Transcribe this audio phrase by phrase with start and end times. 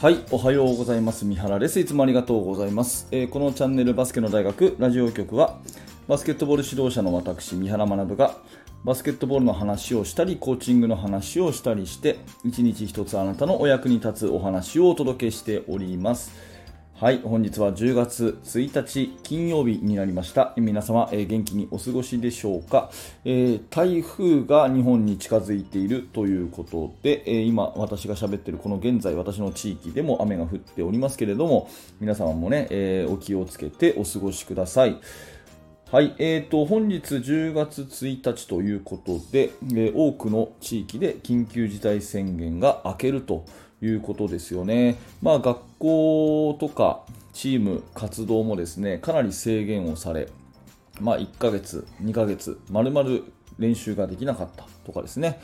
[0.00, 1.24] はい、おはようございます。
[1.24, 1.80] 三原です。
[1.80, 3.08] いつもありがとうございます。
[3.10, 5.58] えー、このチャンネルバスケの大学ラジオ局は、
[6.06, 8.36] バスケットボール指導者の私、三原学が、
[8.84, 16.30] バスケットボールの話をしたり、コーチングの話をしたりして、一日一つあなたのお役に立つお話をお届けしております。
[17.00, 20.52] はい、本日は10月1日金曜日になりました。
[20.56, 22.90] 皆様、えー、元気にお過ごしでしょうか、
[23.24, 34.98] えー、台風が日本に近づいているということで、えー、今私が喋っているこの現在私の地域でも雨が降っておりますけれども、皆様もね、えお気をつけてお過ごしください。
[35.92, 43.44] はい、えーと、本日10月1日ということで、え多くの地域で緊急事態宣言が明けると
[43.82, 44.98] いうことですよね。
[45.22, 47.00] まあ、学校とか
[47.32, 50.28] チーム活動もですね、かなり制限をされ、
[51.00, 53.24] まあ、1ヶ月、2ヶ月、まるまる
[53.58, 55.40] 練習ができなかったとかですね、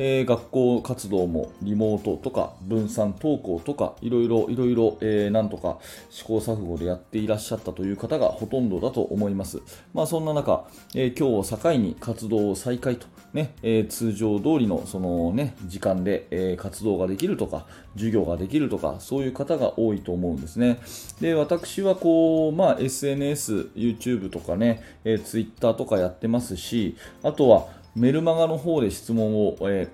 [0.00, 5.78] えー、学校活動もリモートとか分散登校とかいろいろいろいろ、えー、なんとか
[6.08, 9.60] 試行錯誤でやっていらっしゃったという方がほとんどだと思います。
[9.92, 20.78] まあそんな中、えー、今日を境に活動を再開とね、えー、通常通りのそのね時間で、えー、活動ができるとか授業ができるとかそういう方が多いと思うんですね。
[21.20, 27.66] で私はこうまあ SNS、YouTube とかね、えー、Twitter とかやってますし、あとは
[27.98, 29.88] メルマガの方で質問を、え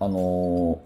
[0.00, 0.82] ー、あの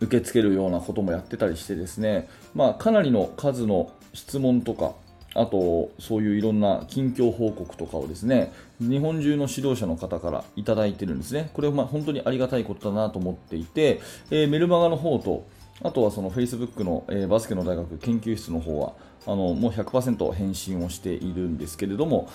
[0.00, 4.92] ー、受け付けるようなこともやってたりしてですね、まあ、かなりの数の質問とか、
[5.34, 11.50] あと、そういういろんな近況報告とかをですね、日本中の指導者の方からいただいてるんですね。
[11.54, 15.46] これはま本当にありがたいことだなと思っていて、えー、メルマガの方と、
[15.82, 18.92] あとはその Facebook の、えー、バスケの大学研究室の方は、
[19.24, 22.28] あのもう100%返信をしているんですけれども、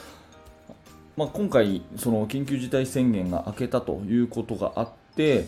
[1.18, 5.48] まあ、今回、その緊急事態宣言が明けたということがあって、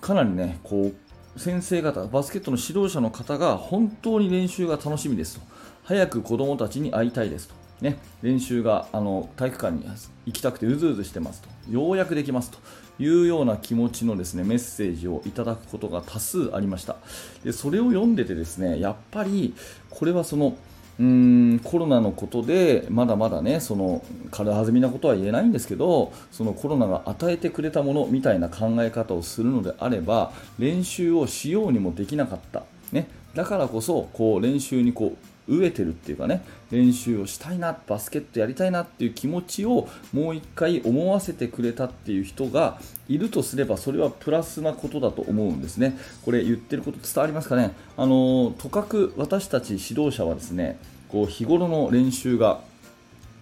[0.00, 0.90] かなりね、こ
[1.36, 5.46] う先生方、バスケットの指導者の方が本当に練習が楽しみですと、
[5.84, 9.86] 早く子どもたちに会いたいですと、ね、練習があの体育館に
[10.26, 12.58] 行きたくてうずうずしてますと、ようやくできますと。
[13.00, 16.96] いうような気持ちのですねメッセージをいただくことが多数ありました。
[17.42, 19.54] でそれを読んでてですねやっぱり
[19.90, 20.56] これはその
[20.98, 21.44] うーん。
[21.62, 42.78] コロナのことでまだまだねその軽はずみなことは言えないんですけどそのコロナが与えてくれたものみたいな考え方をするのであれば練習をしようにもできなかった、ね、だからこそこう練習にこう飢えてるっていうかね練習をしたいなバスケットやりたいなっていう気持ちをもう一回思わせてくれたっていう人が
[43.08, 45.98] いるとすればそれはプラスなことだと思うんですね。
[46.24, 47.72] これ言ってること伝わりますかね。
[47.96, 50.78] あのとかく私たち指導者はですね
[51.08, 52.60] こう日頃の練習が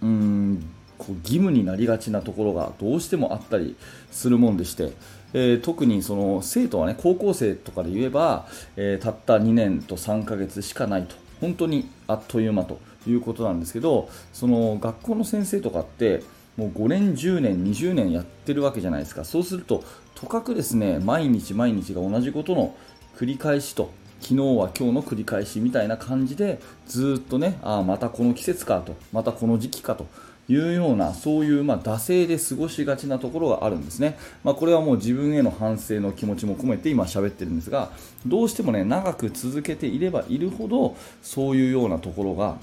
[0.03, 0.65] うーん
[0.99, 3.77] こう義務になりがちなところがどうしてもあったり
[4.11, 4.93] するもんでして、
[5.33, 8.47] えー、特にその生徒はね高校生とかで言えば、
[8.77, 11.17] えー、たった2年と3ヶ月しかないと。
[11.43, 16.23] 本当にあっという間ということなんですけどその学校の先生とかって
[16.57, 19.25] もう5年、10年、20年やってるわけじゃないですか。
[19.25, 19.83] そうすると
[20.15, 22.77] とかくですね毎日毎日が同じことの
[23.17, 30.07] 繰り返しと昨日は今日の繰り返しみたいな感じでずっとねあまたこの季節かとまたこの時期かと
[30.53, 37.91] いうようなそういうま惰性で過ごしがちなところがあるんですね、まあ、これはもう自分への反省の気持ちも込めて今喋ってるんですが
[38.27, 42.59] どうしてもね長く続けていればいるほどそういうようなところが、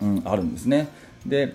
[0.00, 0.88] うん、あるんですね。
[1.26, 1.54] で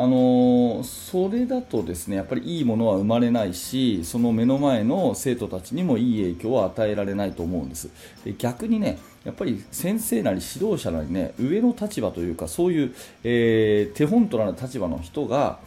[0.00, 7.90] あの、それだとですねやっぱりいいものは生まれないしその目の前の生徒たちにもいい影響を与えられないと思うんです。
[8.24, 12.94] で逆にねやっぱり先生なり指導者なりね上の立場というかそういう、
[13.24, 15.58] えー、手本となる立場の人が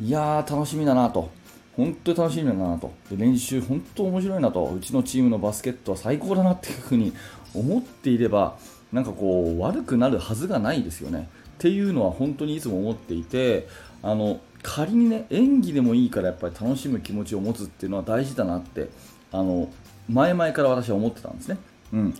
[0.00, 1.28] いやー楽しみだなと。
[1.76, 2.92] 本当に楽しみだなと。
[3.10, 4.64] で練習本当面白いなと。
[4.76, 7.12] うちのチームのバスケットは最高だなっていうふうに
[7.52, 8.56] 思っていれば
[8.92, 11.28] なんかこう悪くなるはずがないですよね。
[11.56, 13.66] っていうのは本当にいつも思っていて
[14.02, 18.88] あの仮にね演技でもいいからやっぱり楽しむ気持ちを持つっていうのは大事だなって
[19.32, 19.70] あの
[20.08, 21.58] 前々から私は思ってたんですね。
[21.92, 22.14] うん。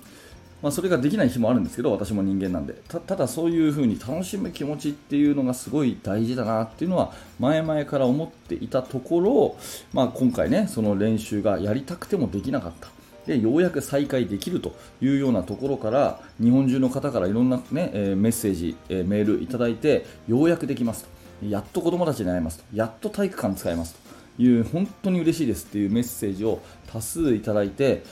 [0.63, 2.75] まあ、それができない日もあるんですけど私も人間なんで。
[2.89, 9.57] ただそういう風に楽しむ気持ちっていうのがすごい大事だなっていうのは前々から思っていたところ、
[9.93, 12.89] まあ、今回ねその練習がやりたくてもできなかった。
[13.27, 21.17] でようやく再開できるというようなところから日本中の方からいろんな、ね、えメッセージ、えメールいただいてようやくできますと。
[21.47, 22.65] やっと子供たちに会えますと。
[22.75, 23.95] やっと体育館使えます
[24.37, 26.61] という本当に嬉しいですっていうメッセージを
[26.93, 28.05] 多数いただいて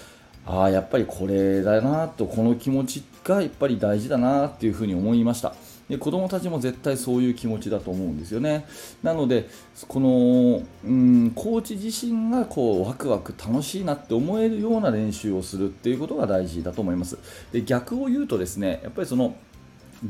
[0.46, 5.54] ああやっぱりこれだなとこの気持ちがやっぱり大事だなっていうふうに思いました。
[5.88, 8.66] で子供たちも絶対そういう気持ちだと思うんですよね。
[9.02, 9.48] なので、
[9.86, 17.18] この、うん、コーチ自身がこうワクワク楽しいなって思えるような練習をするっていうことが大事だと思います。
[17.52, 19.36] で逆を言うとですね、やっぱりその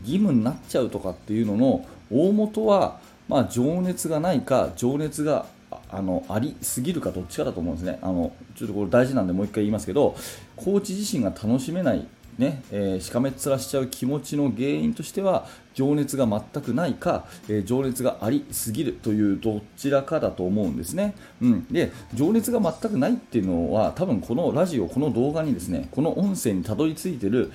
[0.03, 5.47] 義務になっちゃうとかっていうのの大元は、まあ、情熱がないか情熱が
[5.91, 7.99] あのありすぎるかどっちかだと思うんですね。
[8.03, 10.17] あのちょっとこれ大事なんでもう1回言いますけど
[10.56, 12.06] コーチ自身が楽しめない
[12.38, 27.52] ねえー、しかめっ面しちゃう気持ちの原因としては情熱が全くないか、えー、情熱がありすぎるというどちらかだと思うんですね、うん、で情熱が全くないっていうのは多分このラジオこの動画にですねこの音声にたどり着いてる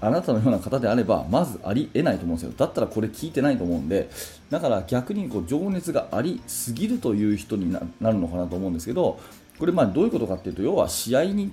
[0.00, 2.52] あなたのような方であればまずありえないと思うんですよ。
[2.56, 4.10] だったらこれ聞いてないと思うんで。
[4.50, 7.80] だから逆にこう情熱がありすぎるという人にな
[8.10, 9.20] るのかなと思うんですけど
[9.58, 11.52] これまあどういうことかっていうと要は試合に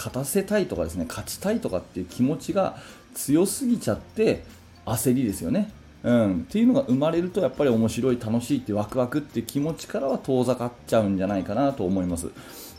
[0.00, 2.78] 勝たせたいとかですね勝ちたいとかっていう気持ちが
[3.12, 4.44] 強すぎちゃって
[4.86, 5.70] 焦りですよね。
[6.02, 12.28] うん、っていうのが生まれるとやっぱり面白い楽しいってワクワクって気持ちからは遠ざかっちゃうんじゃないかなと思います。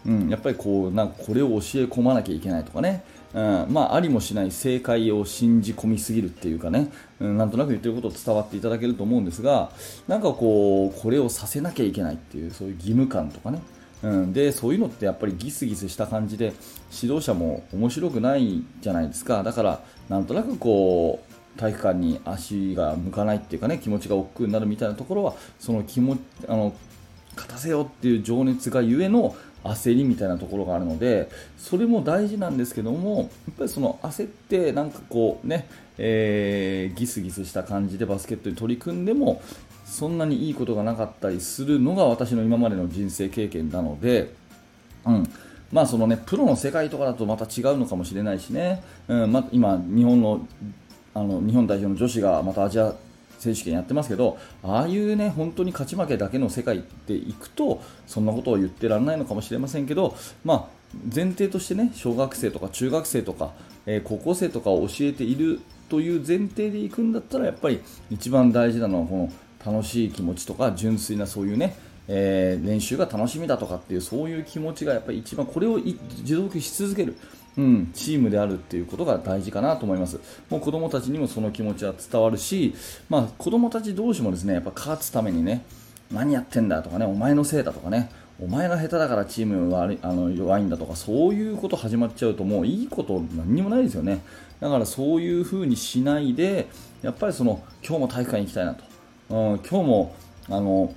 [0.03, 3.03] うん、やっぱりこうなんかこれを教え込まなきゃいけないとかね、
[3.35, 3.67] うん。
[3.69, 9.69] まあ、ありもしない正解を信じ込みすぎるっていうかね、うん、なんとなく言ってることを伝わっていただけると思うんですが
[10.07, 13.61] なんかこうこれをさせなきゃいけないっていうそういう義務感とかね。
[14.03, 16.53] うん、でそういうのってやっぱりギスギスした感じで
[17.01, 19.43] 指導者も面白くないじゃないですか。
[19.43, 26.17] だからなんとなくこう体育館に足が向かないっていうかね気持ちが億劫になるみたいなところはその気持
[26.47, 26.73] あの
[27.35, 39.41] 勝たせようっていう情熱がゆえの焦りみたいなところがあるのでそれも大事なんですけどもやっぱりその焦ってなんかこうね、えー、ギスギスした感じでバスケットに取り組んでも
[39.91, 44.33] そんなにいいことがなかったりするのが私の今までの人生経験なので、
[45.05, 45.29] うん。
[45.71, 49.31] まあそのね、プロの世界とかだとまた違うのかもしれないしね、うん。
[49.31, 50.47] ま、今、日本の
[51.13, 52.93] あの日本代表の女子がまたアジア
[53.37, 60.15] 選手権やってますけどああいうね本当に勝ち負けだけの世界でいくとそんなことを言ってられないのかもしれませんけど、
[60.45, 60.67] まあ、
[61.13, 63.51] 前提としてね小学生とか中学生とか、
[63.85, 65.59] えー、高校生とかを教えている
[65.89, 69.33] という前提でいくんだったらやっぱり一番大事なのはこの
[69.65, 71.75] 楽しい気持ちとか純粋なそういうね、
[72.07, 77.15] えー、練習が楽しみだとかっていうそういう気持ちがやっぱり一番これを持続し続ける、
[77.57, 80.19] うん、チームであるっていうことが大事かなと思います。
[80.49, 82.73] もう子供たちにもその気持ちは伝わるし、
[83.09, 85.63] まあ、子供たち同士もですねやっぱ勝つためにね
[86.11, 88.09] 何やってんだとかねお前のせいだとかね
[88.41, 94.21] お前が下手だからチームはあの弱いんだとかそういうこと始まっちゃうともういいこと何にもないですよね。
[94.59, 96.67] だからそういう風にしないで
[97.01, 98.90] やっぱりその今日も体育館に行きたいなと。
[99.31, 100.15] うん、今日も
[100.49, 100.93] あの、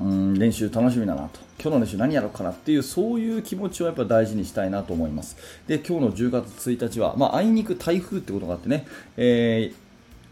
[0.00, 1.40] うん、練習楽しみだなと。
[1.58, 5.36] 今日の練習何やろうかなっていうそういう気持ちをやっぱ大事にしたいなと思います。
[5.66, 8.86] で今日の10月1日は、まあ、あいにく台風ってことがあってね、
[9.16, 9.72] え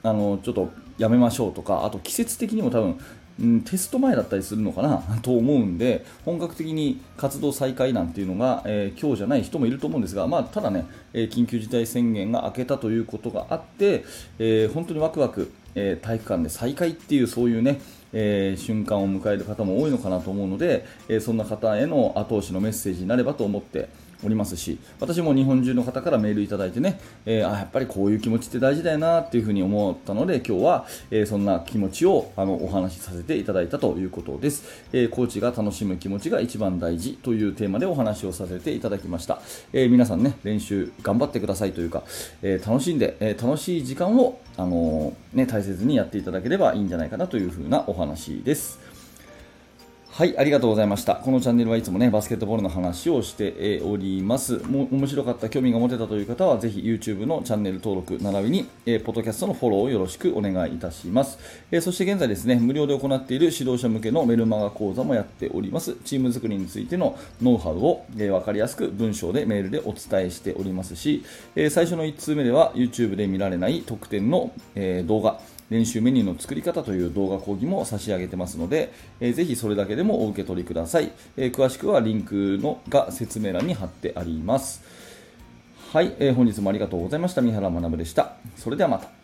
[0.03, 3.01] ー、あのちょっとやめましょうとかあと季節的にも多分
[3.41, 14.05] うん、テスト前だったりするのかな と思うんで本格的に活動再開なんていうのが、えー、今日じゃない人もいると思うんですが、まあ、ただね、えー、緊急事態宣言が明けたということがあって、
[14.39, 17.81] えー、本当にワクワクえー、体育館で再開っていうそういうね、
[18.13, 23.89] えー、瞬間を迎える方も多いのかなと思うので、えー、そんな方への後押しのメッセージになればと思って
[24.25, 39.41] おりますし私も日本中の方からメールいただいてね、えー、あやっぱりこういう気持ちって大事だよなっていうふうに思ったので今日は、えー、そんな気持ちをあのお話しさせていただいたということです、えー、コーチが楽しむ気持ちが一番大事というテーマでお話をさせていただきました、
[39.73, 42.03] え皆さんね練習頑張ってくださいというか、
[42.43, 48.79] え楽しんで、え楽しい時間をあのね、大切にやっていただければいいんじゃないかなというふうなお話です。
[50.21, 51.15] はい、ありがとうございました。
[51.15, 54.59] このチャンネルはいつもね、バスケットボールの話をしております。
[54.59, 61.39] も面白かった、興味が持てたという方は、ぜひ YouTube のチャンネル登録、並びに、えー、ポッドキャストのフォローをよろしくお願いいたします。
[61.71, 65.97] えー、そして現在ですね、無料で行っている指導者向けのメルマガ講座もやっております。
[66.05, 71.25] チーム作りについてのノウハウを、えー、分かりやすく文章でメールでお伝えしておりますし、
[71.57, 84.83] え、最初の1通目では YouTube で見られない特典の、え、動画、練習メニューの作り方という動画講義も差し上げてますので、えー、ぜひそれだけでもお受け取りください、えー、詳しくはリンクのが説明欄に貼ってあります。
[85.93, 87.43] はい、えー、本日もありがとうございました。
[87.43, 88.35] 三原学でした。
[88.57, 89.20] それではまた。